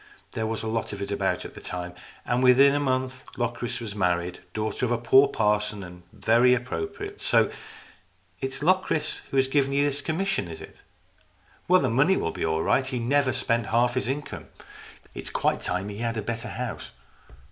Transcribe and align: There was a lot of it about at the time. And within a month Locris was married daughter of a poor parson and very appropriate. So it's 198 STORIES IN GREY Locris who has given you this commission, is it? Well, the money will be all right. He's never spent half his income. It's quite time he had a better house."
There 0.31 0.47
was 0.47 0.63
a 0.63 0.67
lot 0.67 0.93
of 0.93 1.01
it 1.03 1.11
about 1.11 1.45
at 1.45 1.53
the 1.53 1.61
time. 1.61 1.93
And 2.25 2.41
within 2.41 2.73
a 2.73 2.79
month 2.79 3.23
Locris 3.37 3.79
was 3.79 3.93
married 3.93 4.39
daughter 4.51 4.83
of 4.83 4.91
a 4.91 4.97
poor 4.97 5.27
parson 5.27 5.83
and 5.83 6.01
very 6.11 6.55
appropriate. 6.55 7.21
So 7.21 7.51
it's 8.39 8.63
198 8.63 8.63
STORIES 8.63 8.63
IN 8.63 8.63
GREY 8.63 8.73
Locris 8.73 9.21
who 9.29 9.37
has 9.37 9.47
given 9.47 9.73
you 9.73 9.83
this 9.85 10.01
commission, 10.01 10.47
is 10.47 10.59
it? 10.59 10.81
Well, 11.67 11.81
the 11.81 11.89
money 11.91 12.17
will 12.17 12.31
be 12.31 12.43
all 12.43 12.63
right. 12.63 12.83
He's 12.87 12.99
never 12.99 13.31
spent 13.31 13.67
half 13.67 13.93
his 13.93 14.07
income. 14.07 14.47
It's 15.13 15.29
quite 15.29 15.59
time 15.61 15.89
he 15.89 15.99
had 15.99 16.17
a 16.17 16.23
better 16.23 16.47
house." 16.49 16.89